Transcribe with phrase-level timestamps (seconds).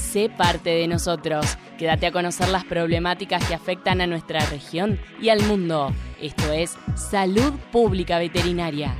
[0.00, 1.56] Sé parte de nosotros.
[1.78, 5.92] Quédate a conocer las problemáticas que afectan a nuestra región y al mundo.
[6.20, 8.92] Esto es Salud Pública Veterinaria.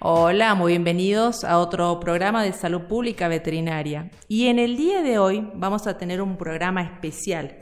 [0.00, 4.10] Hola, muy bienvenidos a otro programa de Salud Pública Veterinaria.
[4.26, 7.58] Y en el día de hoy vamos a tener un programa especial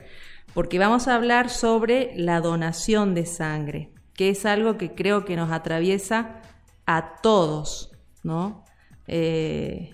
[0.55, 5.35] porque vamos a hablar sobre la donación de sangre, que es algo que creo que
[5.35, 6.41] nos atraviesa
[6.85, 7.92] a todos,
[8.23, 8.65] ¿no?
[9.07, 9.93] Eh,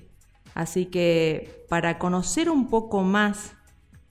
[0.54, 3.54] así que para conocer un poco más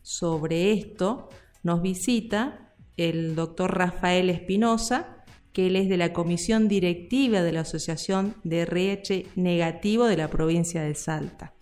[0.02, 1.28] sobre esto,
[1.62, 7.60] nos visita el doctor Rafael Espinosa, que él es de la comisión directiva de la
[7.60, 11.54] Asociación de RH Negativo de la provincia de Salta.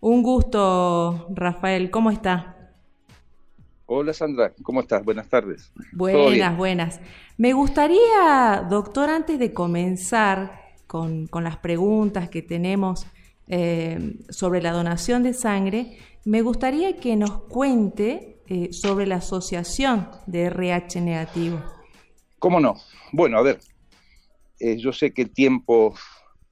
[0.00, 2.72] Un gusto, Rafael, ¿cómo está?
[3.86, 5.02] Hola Sandra, ¿cómo estás?
[5.02, 5.72] Buenas tardes.
[5.92, 7.00] Buenas, buenas.
[7.38, 13.06] Me gustaría, doctor, antes de comenzar con, las preguntas que tenemos
[13.46, 20.08] eh, sobre la donación de sangre, me gustaría que nos cuente eh, sobre la asociación
[20.26, 21.62] de RH negativo.
[22.38, 22.76] ¿Cómo no?
[23.12, 23.60] Bueno, a ver,
[24.58, 25.94] eh, yo sé que el tiempo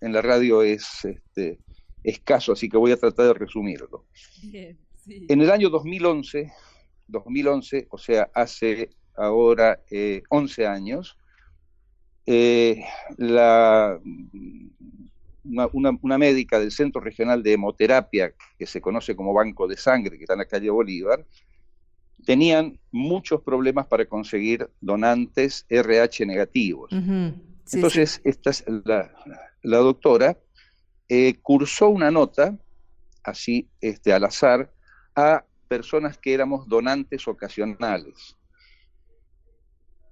[0.00, 1.58] en la radio es este,
[2.04, 4.04] escaso, así que voy a tratar de resumirlo.
[5.06, 6.52] En el año 2011,
[7.08, 9.80] 2011, o sea, hace ahora
[10.28, 11.16] 11 eh, años,
[12.26, 12.84] eh,
[13.16, 13.98] la,
[15.44, 20.16] una, una, médica del Centro Regional de Hemoterapia, que se conoce como Banco de Sangre,
[20.16, 21.24] que está en la calle Bolívar,
[22.24, 26.90] tenían muchos problemas para conseguir donantes RH negativos.
[27.72, 28.50] Entonces, Esta
[29.62, 30.36] la, doctora
[31.08, 32.56] eh, cursó una nota,
[33.22, 34.72] así este, al azar,
[35.14, 38.36] a personas que éramos donantes ocasionales.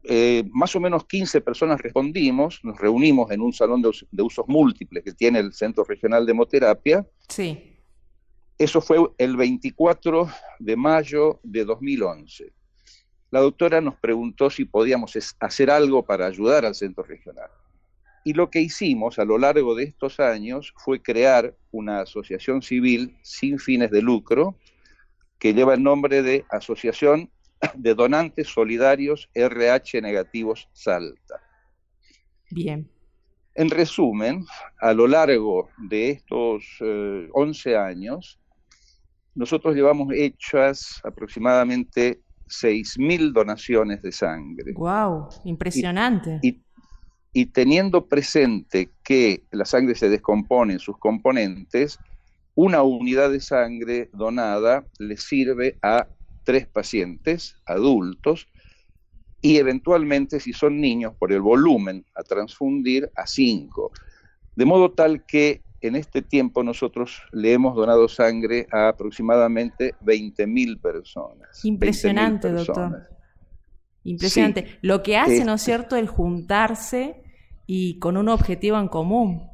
[0.06, 4.44] Eh, más o menos 15 personas respondimos, nos reunimos en un salón de, de, usos
[4.47, 7.06] múltiples que tiene el Centro Regional de Hemoterapia.
[7.28, 7.78] Sí.
[8.58, 12.53] Eso fue el 24 de mayo de 2011.
[13.31, 17.50] La doctora nos preguntó si podíamos hacer algo para ayudar al centro regional.
[18.25, 23.19] Y lo que hicimos a lo largo de estos años fue crear una asociación civil
[23.22, 24.56] sin fines de lucro
[25.38, 27.31] que lleva el nombre de Asociación
[27.75, 31.41] de Donantes Solidarios RH Negativos Salta.
[32.50, 32.88] Bien.
[33.54, 34.44] En resumen,
[34.81, 38.41] a lo largo de estos 11 eh, años,
[39.34, 44.72] nosotros llevamos hechas aproximadamente 6.000 donaciones de sangre.
[44.75, 45.28] ¡Wow!
[45.44, 46.41] Impresionante.
[46.43, 51.98] Y, teniendo presente que la sangre se descompone en sus componentes,
[52.54, 56.06] una unidad de sangre donada le sirve a
[56.44, 58.49] tres pacientes adultos
[59.41, 63.93] y eventualmente, si son niños, por el volumen a transfundir, a cinco.
[64.56, 70.81] De modo tal que en este tiempo nosotros le hemos donado sangre a aproximadamente 20.000
[70.81, 71.62] personas.
[71.65, 73.03] Impresionante, doctor.
[74.05, 74.78] Impresionante.
[74.81, 77.22] Lo que hace, ¿no es cierto?, el juntarse
[77.66, 79.47] y con un objetivo en común.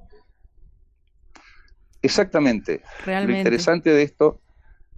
[2.03, 2.83] Exactamente.
[3.05, 3.33] Realmente.
[3.33, 4.41] Lo interesante de esto,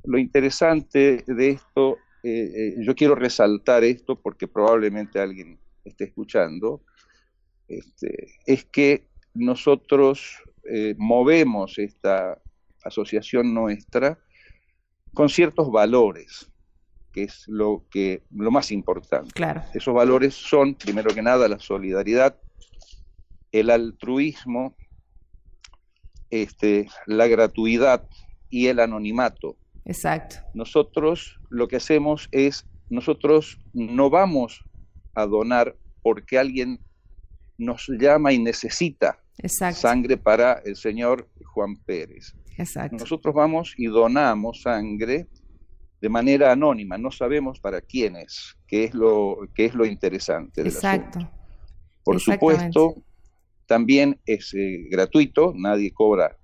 [0.04, 6.82] lo interesante de esto, eh, eh, yo quiero resaltar esto porque probablemente alguien esté escuchando,
[7.68, 12.40] este, es que nosotros eh, movemos esta
[12.84, 14.18] asociación nuestra
[15.14, 16.50] con ciertos valores,
[17.12, 19.32] que es lo, que, lo más importante.
[19.32, 19.62] Claro.
[19.74, 22.38] Esos valores son, primero que nada, la solidaridad,
[23.52, 24.76] el altruismo,
[26.30, 28.08] este, la gratuidad
[28.48, 29.56] y el anonimato.
[29.84, 30.36] Exacto.
[30.54, 34.64] Nosotros lo que hacemos es, nosotros no vamos
[35.14, 36.80] a donar porque alguien
[37.58, 39.18] nos llama y necesita
[39.72, 42.34] sangre para el señor Juan Pérez.
[42.58, 42.96] Exacto.
[42.96, 45.28] Nosotros vamos y donamos sangre
[46.00, 50.62] de manera anónima, no sabemos para quiénes, qué es lo, qué es lo interesante.
[50.62, 51.20] Exacto.
[52.02, 52.96] Por supuesto,
[53.66, 56.36] también es eh, gratuito, nadie cobra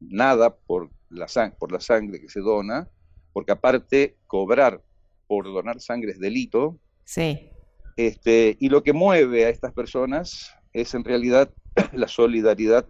[0.00, 1.26] nada por la,
[1.58, 2.88] por la sangre que se dona,
[3.32, 4.82] porque aparte cobrar
[5.26, 6.78] por donar sangre es delito.
[7.04, 7.50] Sí.
[7.96, 11.50] Este, y lo que mueve a estas personas es en realidad
[11.92, 12.86] la solidaridad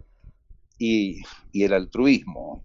[0.77, 1.21] y,
[1.53, 2.63] el altruismo.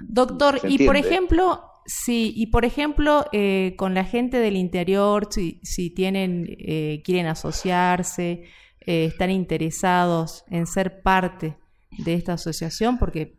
[0.00, 5.60] Doctor, y por ejemplo, sí, y por ejemplo, eh, con la gente del interior, si,
[5.62, 8.44] si tienen, eh, quieren asociarse,
[8.80, 11.56] eh, están interesados en ser parte
[11.98, 13.36] de esta asociación porque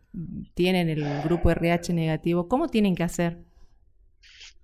[0.53, 3.39] tienen el grupo RH negativo, ¿cómo tienen que hacer?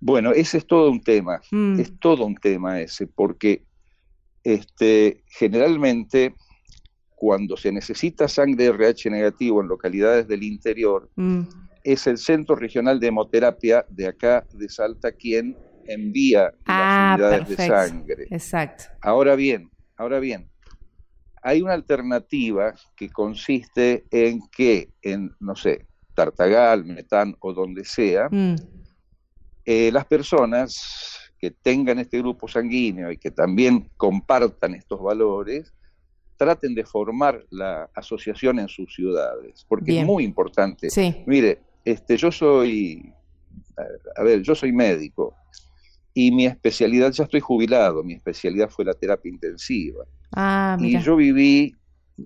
[0.00, 1.80] Bueno, ese es todo un tema, mm.
[1.80, 3.64] es todo un tema ese, porque
[4.42, 6.34] este, generalmente
[7.14, 11.40] cuando se necesita sangre RH negativo en localidades del interior, mm.
[11.84, 15.56] es el Centro Regional de Hemoterapia de acá de Salta quien
[15.86, 18.26] envía las ah, unidades de sangre.
[18.30, 18.84] Exacto.
[19.02, 20.49] Ahora bien, ahora bien,
[21.42, 28.28] hay una alternativa que consiste en que en, no sé, Tartagal, Metán o donde sea,
[28.30, 28.56] mm.
[29.64, 35.72] eh, las personas que tengan este grupo sanguíneo y que también compartan estos valores,
[36.36, 40.88] traten de formar la asociación en sus ciudades, porque es muy importante.
[41.26, 43.12] Mire, este, yo soy,
[44.16, 45.34] a ver, yo soy médico
[46.14, 50.04] y mi especialidad, ya estoy jubilado, mi especialidad fue la terapia intensiva.
[50.32, 51.76] Ah, y yo viví,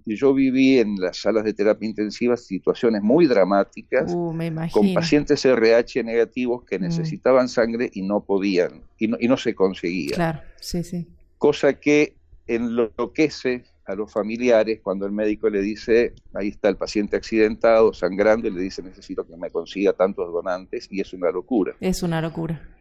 [0.06, 4.34] yo viví en las salas de terapia intensiva situaciones muy dramáticas uh,
[4.72, 6.82] con pacientes RH negativos que mm.
[6.82, 10.14] necesitaban sangre y no podían, y no, y no se conseguía.
[10.14, 11.06] Claro, sí, sí.
[11.38, 12.14] Cosa que
[12.46, 18.48] enloquece a los familiares cuando el médico le dice, ahí está el paciente accidentado, sangrando,
[18.48, 21.75] y le dice, necesito que me consiga tantos donantes, y es una locura.
[21.80, 22.74] Es una locura.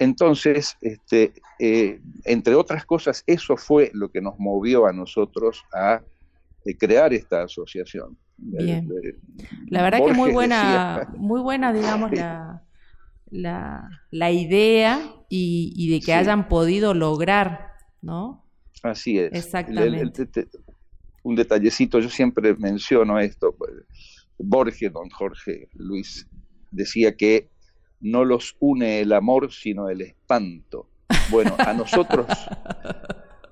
[0.00, 6.00] Entonces, este, eh, entre otras cosas, eso fue lo que nos movió a nosotros a
[6.64, 8.16] eh, crear esta asociación.
[8.38, 8.90] Bien.
[9.04, 9.18] Eh,
[9.68, 12.62] la verdad que muy buena, muy buena, digamos, la,
[14.10, 18.46] la, idea y, de que hayan podido lograr, ¿no?
[18.82, 19.30] Así es.
[19.34, 20.48] Exactamente.
[21.22, 23.54] un detallecito, yo siempre menciono esto.
[23.54, 23.72] Pues,
[24.38, 26.26] Borges, don Jorge Luis,
[26.70, 27.50] decía que
[28.00, 30.88] no los une el amor, sino el espanto.
[31.30, 32.26] Bueno, a nosotros...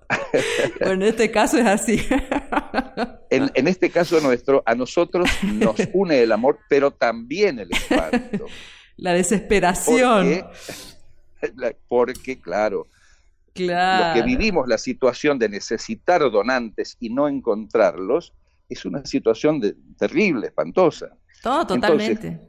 [0.81, 2.01] bueno, en este caso es así.
[3.31, 8.47] en, este caso nuestro, a nosotros nos une el amor, pero también el espanto.
[8.97, 10.45] La desesperación.
[11.87, 12.89] porque claro,
[13.55, 18.33] los que vivimos la situación de necesitar donantes y no encontrarlos,
[18.69, 21.17] es una situación de, terrible, espantosa.
[21.43, 22.41] Todo, totalmente.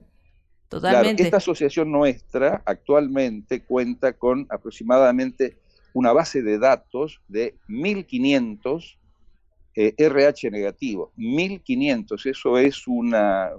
[0.69, 1.23] Totalmente.
[1.23, 5.57] esta asociación nuestra actualmente cuenta con aproximadamente
[5.93, 8.95] una base de datos de 1.500
[9.75, 11.09] RH eh, negativos.
[11.17, 13.49] 1.500, eso es una...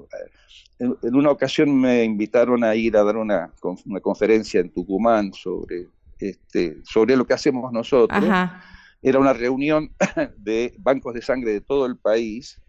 [0.78, 3.52] En, una ocasión me invitaron a ir a dar una,
[3.84, 5.88] una conferencia en Tucumán sobre
[6.20, 8.22] este, sobre lo que hacemos nosotros.
[9.02, 9.90] Era una reunión
[10.36, 12.60] de bancos de sangre de todo el país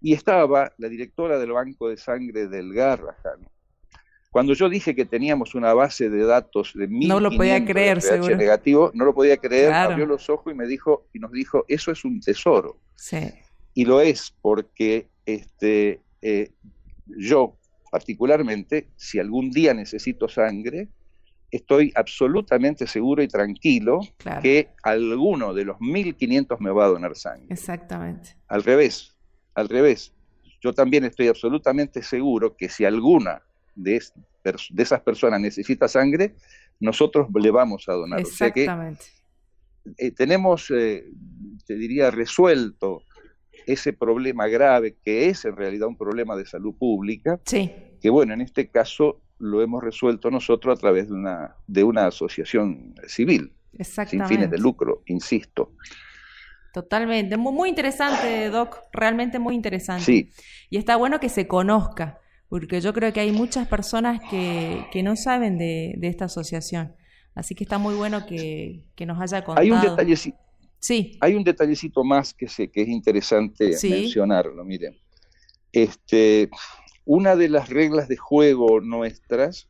[0.00, 3.48] y estaba la directora del Banco de Sangre del Garrahan.
[4.34, 8.02] Cuando yo dije que teníamos una base de datos de mil no lo podía creer,
[8.02, 8.36] seguro.
[8.36, 11.92] negativo, no lo podía creer, abrió los ojos y me dijo y nos dijo eso
[11.92, 12.80] es un tesoro.
[12.96, 13.30] Sí.
[13.74, 16.50] Y lo es porque este, eh,
[17.06, 17.56] yo
[17.92, 20.88] particularmente, si algún día necesito sangre,
[21.52, 24.00] estoy absolutamente seguro y tranquilo
[24.42, 27.46] que alguno de los 1.500 me va a donar sangre.
[27.50, 28.36] Exactamente.
[28.48, 29.16] Al revés,
[29.54, 30.12] al revés.
[30.60, 33.40] Yo también estoy absolutamente seguro que si alguna
[33.74, 34.02] de,
[34.44, 36.34] de esas personas necesita sangre,
[36.80, 38.20] nosotros le vamos a donar.
[38.20, 39.04] Exactamente.
[39.98, 41.04] Eh, tenemos, eh,
[41.66, 43.02] te diría, resuelto
[43.66, 47.40] ese problema grave que es en realidad un problema de salud pública.
[47.44, 47.72] Sí.
[48.00, 52.06] Que bueno, en este caso lo hemos resuelto nosotros a través de una, de una
[52.06, 53.52] asociación civil,
[54.06, 55.72] sin fines de lucro, insisto.
[56.72, 60.04] Totalmente, muy, muy interesante, Doc, realmente muy interesante.
[60.04, 60.30] Sí.
[60.70, 65.02] Y está bueno que se conozca, porque yo creo que hay muchas personas que, que
[65.02, 66.94] no saben de, de, esta asociación.
[67.34, 69.64] Así que está muy bueno que, que nos haya contado.
[69.64, 70.38] Hay un detallecito,
[70.78, 71.18] sí.
[71.20, 74.96] hay un detallecito más que, sé, que es interesante mencionarlo, miren.
[75.72, 76.48] Este,
[77.04, 79.68] una de las reglas de juego nuestras,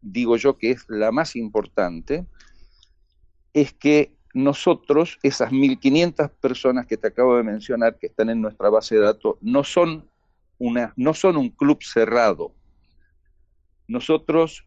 [0.00, 2.26] digo yo que es la más importante,
[3.52, 8.68] es que nosotros, esas 1.500 personas que te acabo de mencionar que están en nuestra
[8.68, 10.10] base de datos, no son,
[10.58, 12.54] una, no son un club cerrado.
[13.88, 14.64] Nosotros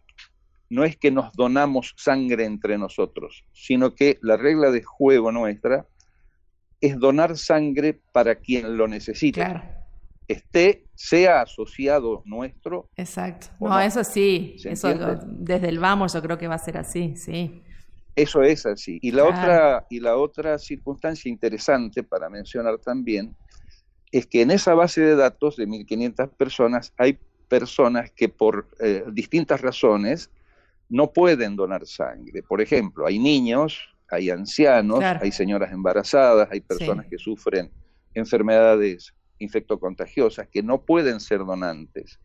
[0.69, 5.87] no es que nos donamos sangre entre nosotros, sino que la regla de juego nuestra
[6.79, 9.79] es donar sangre para quien lo necesita
[10.29, 12.89] esté, sea asociado nuestro.
[12.95, 13.47] Exacto.
[13.59, 17.63] No, eso sí, eso desde el vamos yo creo que va a ser así, sí.
[18.15, 18.99] Eso es así.
[19.01, 23.35] Y la otra y la otra circunstancia interesante para mencionar también
[24.11, 29.03] es que en esa base de datos de 1500 personas hay personas que por eh,
[29.11, 30.29] distintas razones
[30.89, 32.41] no pueden donar sangre.
[32.43, 37.71] Por ejemplo, hay niños, hay ancianos, hay señoras embarazadas, hay personas que sufren
[38.13, 42.19] enfermedades infectocontagiosas que no pueden ser donantes,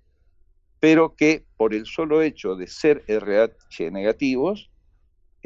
[0.80, 4.70] pero que por el solo hecho de ser RH negativos,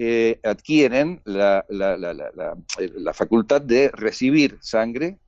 [0.00, 5.18] eh, adquieren la, la, la, la, facultad de recibir sangre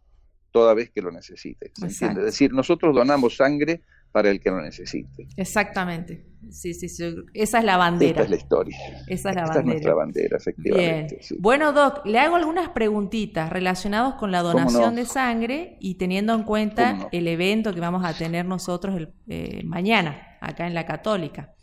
[0.50, 1.72] toda vez que lo necesite.
[1.82, 5.28] Es decir, nosotros donamos sangre para el que lo necesite.
[5.36, 6.26] Exactamente.
[6.50, 6.86] Sí, sí,
[7.34, 8.10] Esa es la bandera.
[8.10, 8.76] Esta es la historia.
[9.06, 9.60] Esa es la Esta bandera.
[9.60, 11.20] es nuestra bandera, efectivamente.
[11.38, 16.42] Bueno, Doc, le hago algunas preguntitas relacionadas con la donación de sangre y teniendo en
[16.44, 21.54] cuenta el evento que vamos a tener nosotros el, eh, mañana, acá en la Católica.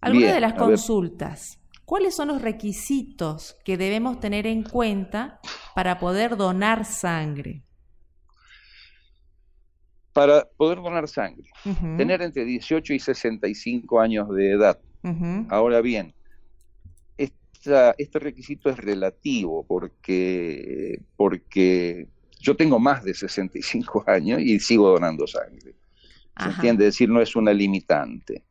[0.00, 1.60] Algunas de las consultas.
[1.84, 5.40] ¿Cuáles son los requisitos que debemos tener en cuenta
[5.74, 7.64] para poder donar sangre?
[10.18, 11.48] Para poder donar sangre.
[11.96, 14.76] Tener entre 18 y 65 años de edad.
[15.48, 16.12] Ahora bien,
[17.16, 22.08] este requisito es relativo porque, porque
[22.40, 25.76] yo tengo más de 65 años y sigo donando sangre.
[26.36, 26.88] ¿Se entiende?
[26.88, 28.42] Es decir, no es una limitante.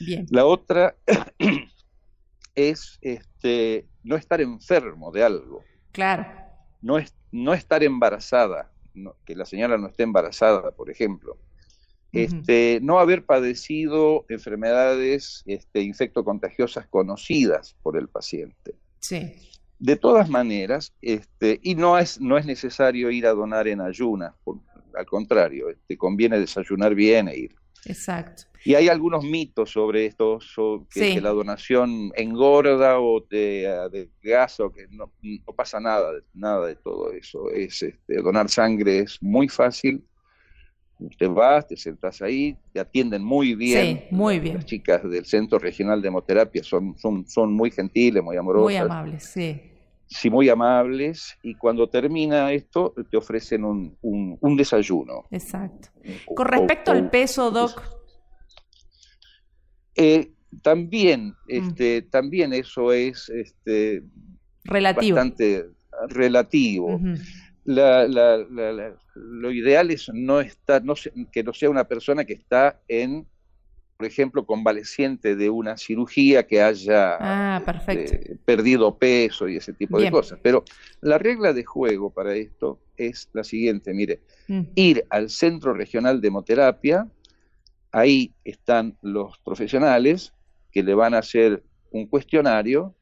[0.00, 0.26] Bien.
[0.30, 0.96] La otra
[2.56, 5.62] es este, no estar enfermo de algo.
[5.92, 6.26] Claro.
[6.82, 8.72] No, es, no estar embarazada
[9.24, 11.36] que la señora no esté embarazada, por ejemplo.
[12.12, 18.74] Este, no haber padecido enfermedades este, infectocontagiosas conocidas por el paciente.
[19.00, 19.34] Sí.
[19.78, 24.32] De todas maneras, este, y no es, no es necesario ir a donar en ayunas,
[24.94, 27.54] al contrario, este, conviene desayunar bien e ir.
[27.86, 28.44] Exacto.
[28.64, 30.40] Y hay algunos mitos sobre esto,
[30.92, 35.12] que, la donación engorda o te adelgaza o que no,
[35.54, 37.48] pasa nada, nada de todo eso.
[37.50, 40.04] Es este, donar sangre es muy fácil.
[41.16, 43.98] Te vas, te sentas ahí, te atienden muy bien.
[43.98, 44.56] Sí, muy bien.
[44.56, 48.64] Las chicas del Centro Regional de Hemoterapia son, son, son muy gentiles, muy amorosas.
[48.64, 49.75] Muy amables, sí.
[50.08, 51.36] Sí, muy amables.
[51.42, 55.24] Y cuando termina esto, te ofrecen un, un, desayuno.
[55.30, 55.88] Exacto.
[56.34, 57.82] Con respecto al peso, Doc,
[59.96, 60.32] eh,
[60.62, 61.34] también, mm.
[61.48, 64.04] este, también eso es este,
[64.64, 65.16] relativo.
[65.16, 65.70] bastante
[66.08, 67.00] relativo.
[67.64, 70.94] lo ideal es no estar, no
[71.32, 73.26] que no sea una persona que está en,
[73.96, 79.98] por ejemplo, convaleciente de una cirugía que haya ah, este, perdido peso y ese tipo
[79.98, 80.38] de cosas.
[80.42, 80.64] Pero
[81.00, 84.62] la regla de juego para esto es la siguiente, mire, mm.
[84.74, 87.06] ir al Centro Regional de Hemoterapia,
[87.96, 90.34] Ahí están los profesionales
[90.70, 92.94] que le van a hacer un cuestionario,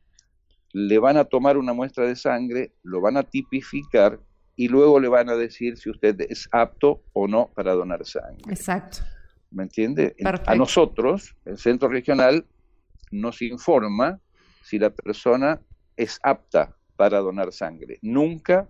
[0.72, 4.20] le van a tomar una muestra de sangre, lo van a tipificar
[4.54, 8.44] y luego le van a decir si usted es apto o no para donar sangre.
[8.48, 8.98] Exacto.
[9.54, 10.16] ¿Me entiende?
[10.46, 12.44] A nosotros, el centro regional,
[13.10, 14.20] nos informa
[14.62, 15.60] si la persona
[15.96, 17.98] es apta para donar sangre.
[18.02, 18.68] Nunca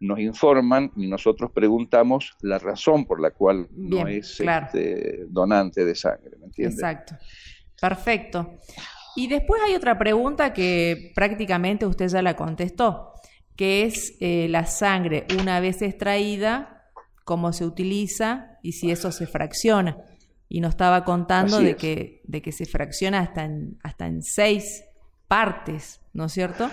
[0.00, 5.94] nos informan y nosotros preguntamos la razón por la cual no es este, donante de
[5.94, 6.78] sangre, ¿me entiendes?
[6.78, 7.16] Exacto.
[7.80, 8.58] Perfecto.
[9.14, 13.12] Y después hay otra pregunta que prácticamente usted ya la contestó,
[13.56, 16.90] que es eh, la sangre una vez extraída,
[17.24, 19.96] cómo se utiliza y si eso se fracciona.
[20.48, 24.84] Y nos estaba contando de que, de que se fracciona hasta en, hasta en seis
[25.28, 26.70] partes, ¿no es cierto?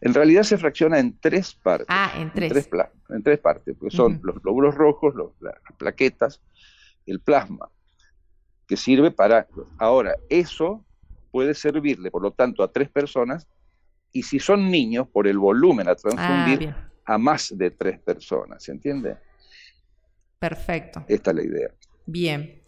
[0.00, 1.86] En realidad se fracciona en tres partes.
[1.88, 2.68] Ah, en tres.
[3.08, 6.42] En tres, partes, porque son los glóbulos rojos, las plaquetas,
[7.06, 7.70] el plasma,
[8.66, 9.46] que sirve para...
[9.78, 10.84] Ahora, eso
[11.30, 13.46] puede servirle, por lo tanto, a tres personas,
[14.12, 18.62] y si son niños, por el volumen a transfundir, ah, a más de tres personas,
[18.62, 19.16] ¿se entiende?
[20.38, 21.04] Perfecto.
[21.08, 21.70] Esta es la idea.
[22.06, 22.62] Bien.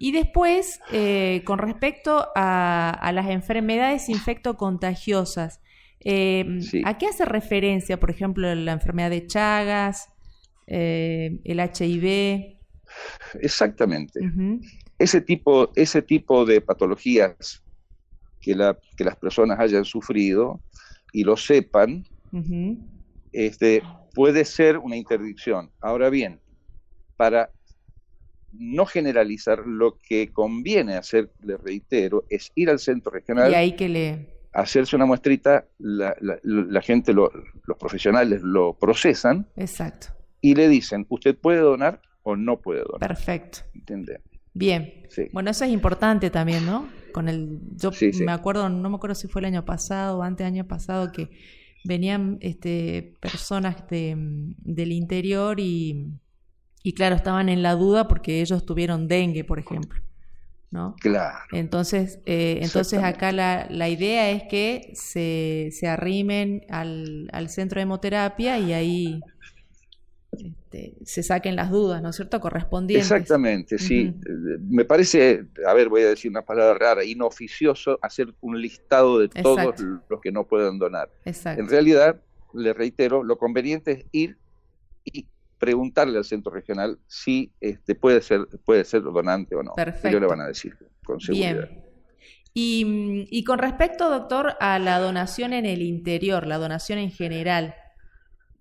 [0.00, 5.60] Y después, eh, con respecto a, las enfermedades infectocontagiosas,
[6.00, 10.08] eh, ¿a qué hace referencia, por ejemplo, la enfermedad de Chagas,
[10.68, 12.58] eh, el HIV?
[13.40, 14.20] Exactamente.
[15.00, 17.64] ese, tipo, ese tipo de patologías
[18.40, 20.60] que, la, que las personas hayan sufrido
[21.12, 22.04] y lo sepan,
[23.32, 23.82] este,
[24.14, 25.72] puede ser una interdicción.
[25.80, 26.40] Ahora bien,
[27.16, 27.50] para
[28.52, 33.50] no generalizar, lo que conviene hacer, le reitero, es ir al centro regional.
[33.50, 34.38] Y ahí que le...
[34.52, 37.30] Hacerse una muestrita, la, gente, los
[37.78, 39.46] profesionales lo procesan.
[39.56, 40.08] Exacto.
[40.40, 43.06] Y le dicen, usted puede donar o no puede donar.
[43.06, 43.60] Perfecto.
[43.74, 44.20] ¿Entiende?
[44.54, 45.06] Bien.
[45.32, 46.88] Bueno, eso es importante también, ¿no?
[47.12, 47.90] Con el, yo
[48.24, 51.12] me acuerdo, no me acuerdo si fue el año pasado o antes del año pasado
[51.12, 51.30] que
[51.84, 56.08] venían este, personas de, del interior y
[56.88, 60.00] y claro, estaban en la duda porque ellos tuvieron dengue, por ejemplo.
[60.70, 60.96] ¿no?
[60.98, 61.44] Claro.
[61.52, 67.78] Entonces, eh, entonces acá la, la, idea es que se, se arrimen al, al, centro
[67.78, 69.20] de hemoterapia y ahí
[70.32, 73.10] este, se saquen las dudas, ¿no es cierto?, correspondientes.
[73.10, 74.14] Exactamente, sí.
[74.70, 79.28] Me parece, a ver, voy a decir una palabra rara, inoficioso hacer un listado de
[79.28, 79.78] todos
[80.08, 81.10] los que no puedan donar.
[81.26, 81.60] Exacto.
[81.60, 82.18] En realidad,
[82.54, 84.38] le reitero, lo conveniente es ir
[85.04, 85.26] y
[85.58, 89.72] preguntarle al centro regional si este, puede, ser, puede ser donante o no.
[89.74, 90.08] Perfecto.
[90.08, 91.68] Ellos le van a decir con seguridad.
[91.68, 91.88] Bien.
[92.60, 97.76] Y, con respecto, doctor, a la donación en el interior, la donación en general,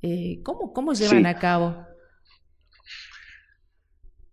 [0.04, 1.84] eh, ¿cómo, ¿cómo, llevan a cabo?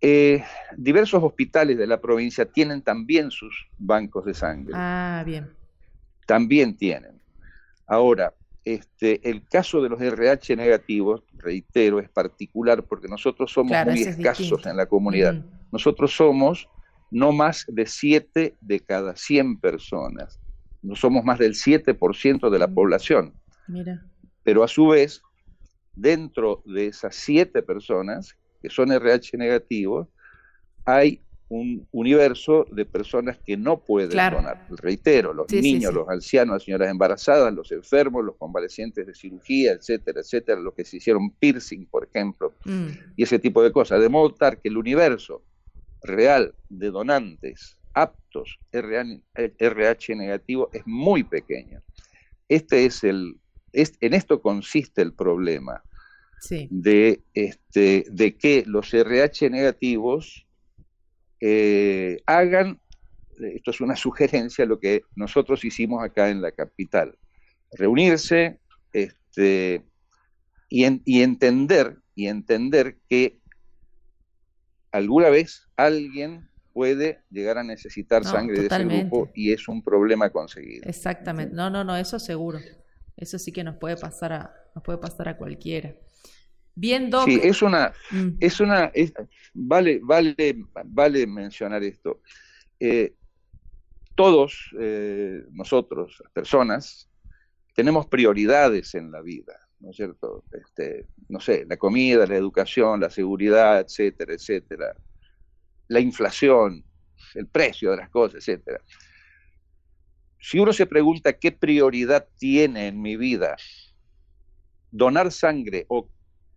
[0.03, 0.45] Eh,
[0.77, 4.75] diversos hospitales de la provincia tienen también sus bancos de sangre.
[4.77, 5.51] Ah, bien.
[6.27, 7.23] También tienen.
[7.87, 14.03] Ahora, este, el caso de los RH negativos, reitero, es particular porque nosotros somos muy
[14.03, 15.45] escasos en la comunidad.
[15.71, 16.69] Nosotros somos
[17.11, 20.41] no más de 7 de cada 100 personas.
[20.83, 23.35] No somos más del 7% de la población.
[24.43, 25.23] Pero a su vez,
[25.95, 30.09] dentro de esas 7 personas que son RH negativos,
[30.87, 31.21] hay
[31.55, 34.67] un universo de personas que no pueden donar.
[34.71, 40.21] Reitero, los niños, los ancianos, las señoras embarazadas, los enfermos, los convalecientes de cirugía, etcétera,
[40.21, 42.89] etcétera, los que se hicieron piercing, por ejemplo, mm.
[43.17, 44.01] y ese tipo de cosas.
[44.01, 45.43] De modo tal que el universo
[46.03, 51.81] real de donantes aptos RH negativo es muy pequeño.
[52.49, 53.37] Este es el,
[53.73, 55.83] en esto consiste el problema
[56.71, 60.44] de, este, de que los RH negativos
[61.47, 62.81] eh, hagan,
[63.39, 67.19] esto es una sugerencia, lo que nosotros hicimos acá en la capital,
[67.73, 68.61] reunirse
[68.93, 69.85] este,
[70.71, 73.41] y, y entender y entender que
[74.91, 80.31] alguna vez alguien puede llegar a necesitar sangre de ese grupo y es un problema
[80.31, 80.89] conseguido.
[80.89, 81.55] Exactamente.
[81.55, 82.59] No, no, no, eso seguro.
[83.17, 85.95] Eso sí que nos puede pasar a, nos puede pasar a cualquiera.
[86.75, 87.27] Bien, Doc.
[87.27, 88.29] Sí, es una, mm.
[88.41, 88.91] es una,
[89.55, 92.21] vale, vale, vale mencionar esto.
[92.81, 93.15] Eh,
[94.15, 97.09] todos eh, nosotros, las personas,
[97.75, 99.59] tenemos prioridades en la vida.
[99.85, 100.45] ¿no es cierto?
[100.53, 104.95] Este, no sé, la comida, la educación, la seguridad, etcétera, etcétera,
[105.89, 106.85] la inflación,
[107.35, 108.81] el precio de las cosas, etcétera.
[110.41, 113.57] Si uno se pregunta qué prioridad tiene en mi vida
[114.91, 116.09] donar sangre o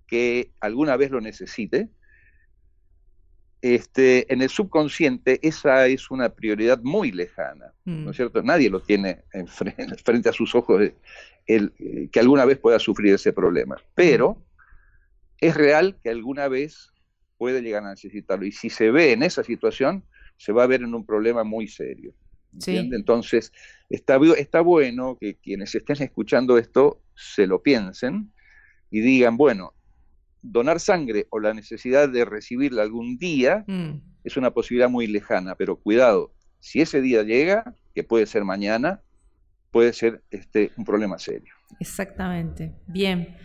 [0.07, 1.89] que alguna vez lo necesite,
[3.61, 8.17] este, en el subconsciente esa es una prioridad muy lejana, ¿no es mm.
[8.17, 8.43] cierto?
[8.43, 9.47] Nadie lo tiene en
[10.05, 10.81] frente, a sus ojos
[11.47, 14.41] el, eh, que alguna vez pueda sufrir ese problema, pero
[15.39, 16.91] es real que alguna vez
[17.37, 20.03] puede llegar a necesitarlo y si se ve en esa situación,
[20.37, 22.13] se va a ver en un problema muy serio.
[22.65, 23.51] Entonces,
[23.89, 28.31] está, está bueno que quienes estén escuchando esto se lo piensen
[28.89, 29.73] y digan, bueno,
[30.41, 34.01] donar sangre o la necesidad de recibirla algún día mm.
[34.23, 39.01] es una posibilidad muy lejana, pero cuidado, si ese día llega, que puede ser mañana,
[39.71, 41.53] puede ser este, un problema serio.
[41.79, 42.73] Exactamente.
[42.87, 43.35] Bien.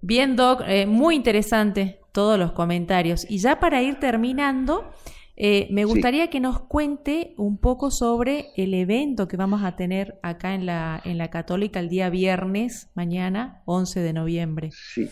[0.00, 3.26] Bien, Doc, eh, muy interesante todos los comentarios.
[3.28, 4.90] Y ya para ir terminando,
[5.36, 10.18] eh, me gustaría que nos cuente un poco sobre el evento que vamos a tener
[10.22, 14.70] acá en la, en la Católica el día viernes, mañana, 11 de noviembre.
[14.72, 15.08] Sí.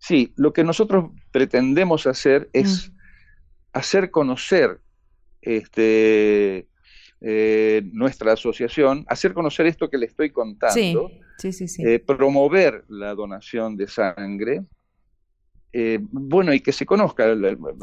[0.00, 2.96] Sí, lo que nosotros pretendemos hacer es mm.
[3.74, 4.80] hacer conocer
[5.42, 6.66] este,
[7.20, 11.10] eh, nuestra asociación, hacer conocer esto que le estoy contando,
[11.78, 14.64] eh, promover la donación de sangre,
[15.70, 17.34] eh, bueno, y que se conozca.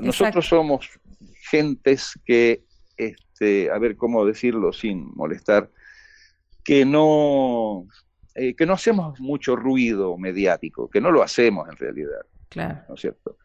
[0.02, 0.90] Nosotros somos
[1.52, 2.64] gentes que,
[2.98, 5.70] este, a ver cómo decirlo sin molestar,
[6.64, 7.88] que no
[8.38, 12.22] eh, que no hacemos mucho ruido mediático, que no lo hacemos en realidad.
[12.50, 12.82] Claro.
[12.88, 13.38] ¿No es cierto?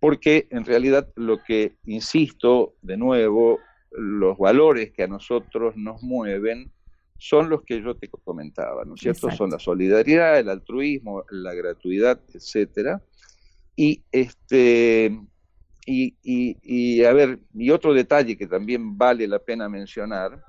[0.00, 6.72] Porque en realidad lo que, insisto, de nuevo, los valores que a nosotros nos mueven
[7.18, 9.30] son los que yo te comentaba, ¿no es cierto?
[9.30, 13.02] Son la solidaridad, el altruismo, la gratuidad, etcétera.
[13.76, 15.20] Y este
[15.84, 20.42] y, y, y, a ver, y otro detalle que también vale la pena mencionar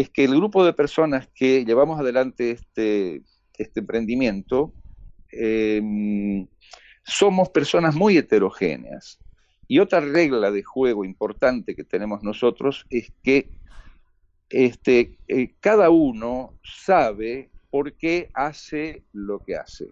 [0.00, 3.22] es que el grupo de personas que llevamos adelante este,
[3.56, 4.72] este emprendimiento
[5.32, 6.46] em,
[7.02, 9.18] somos personas muy heterogéneas.
[9.66, 13.50] Y otra regla de juego importante que tenemos nosotros es que
[14.50, 19.88] este, eh, cada uno sabe por qué hace lo que hace.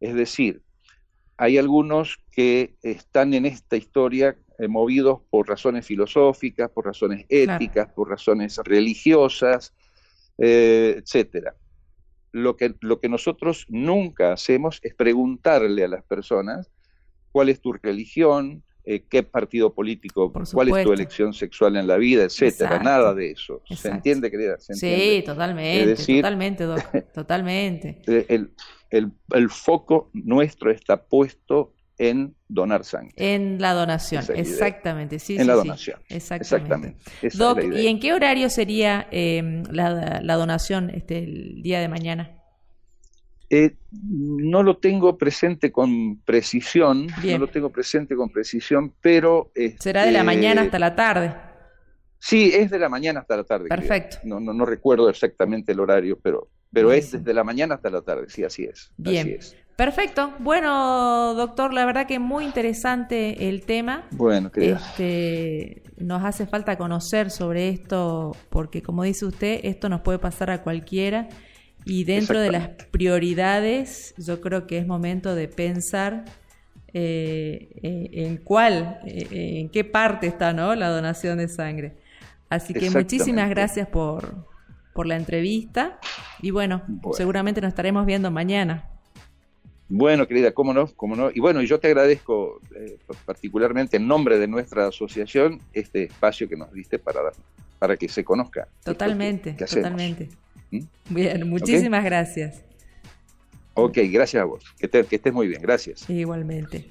[0.00, 0.62] Es decir,
[1.36, 7.92] hay algunos que están en esta historia eh, movidos por razones filosóficas, por razones éticas,
[7.92, 9.72] por razones religiosas,
[10.36, 11.54] eh, etcétera.
[12.32, 16.72] Lo que, lo que nosotros nunca hacemos es preguntarle a las personas
[17.30, 21.96] cuál es tu religión, eh, qué partido político, cuál es tu elección sexual en la
[21.96, 22.80] vida, etcétera.
[22.80, 23.62] Nada de eso.
[23.70, 24.56] ¿Se entiende, querida?
[24.58, 26.66] Sí, totalmente, totalmente,
[27.14, 28.02] totalmente.
[28.06, 28.50] El,
[28.90, 33.12] el, el, foco nuestro está puesto en donar sangre.
[33.16, 35.18] En la donación, exactamente.
[35.18, 36.00] Sí, en la donación.
[36.08, 36.96] Exactamente.
[37.34, 42.38] Doc, ¿y en qué horario sería eh, la, la, donación este, el día de mañana?
[43.50, 49.50] Eh, no lo tengo presente con precisión, no lo tengo presente con precisión, pero...
[49.80, 51.34] Será de la mañana hasta la tarde.
[52.20, 53.68] Sí, es de la mañana hasta la tarde.
[53.68, 54.18] Perfecto.
[54.24, 58.02] No, no, no, recuerdo exactamente el horario, pero, pero es desde la mañana hasta la
[58.02, 58.92] tarde, sí, así es.
[58.96, 59.38] Bien.
[59.78, 60.32] Perfecto.
[60.40, 64.08] Bueno, doctor, la verdad que muy interesante el tema.
[64.10, 70.18] Bueno, este, nos hace falta conocer sobre esto, porque como dice usted, esto nos puede
[70.18, 71.28] pasar a cualquiera
[71.84, 76.24] y dentro de las prioridades, yo creo que es momento de pensar
[76.92, 80.74] eh, eh, en cuál, eh, en qué parte está ¿no?
[80.74, 81.98] la donación de sangre.
[82.50, 84.44] Así que muchísimas gracias por,
[84.92, 86.00] por la entrevista
[86.42, 88.97] y bueno, seguramente nos estaremos viendo mañana.
[89.88, 91.30] Bueno, querida, cómo no, cómo no.
[91.32, 92.60] Y bueno, yo te agradezco
[93.24, 97.20] particularmente en nombre de nuestra asociación este espacio que nos diste para,
[97.78, 98.68] para que se conozca.
[98.84, 100.28] Totalmente, totalmente.
[100.70, 100.80] ¿Mm?
[101.08, 102.62] Bien, muchísimas gracias.
[103.74, 104.64] Ok, gracias a vos.
[104.78, 106.08] Que, que estés muy bien, gracias.
[106.10, 106.84] Igualmente.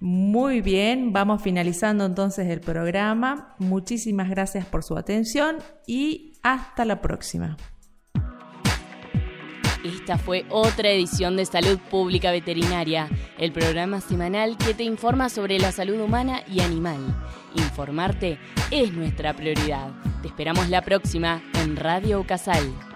[0.00, 3.54] Muy bien, vamos finalizando entonces el programa.
[3.58, 7.56] Muchísimas gracias por su atención y hasta la próxima.
[9.84, 15.58] Esta fue otra edición de Salud Pública Veterinaria, el programa semanal que te informa sobre
[15.58, 17.00] la salud humana y animal.
[17.56, 18.38] Informarte
[18.70, 19.90] es nuestra prioridad.
[20.22, 22.91] Te esperamos la próxima en Radio Casal.